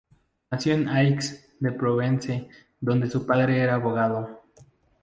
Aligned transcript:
Nació 0.49 0.73
en 0.73 0.89
Aix 0.89 1.47
en 1.61 1.77
Provence 1.77 2.49
donde 2.79 3.07
su 3.07 3.23
padre 3.23 3.59
era 3.61 3.75
abogado. 3.75 4.41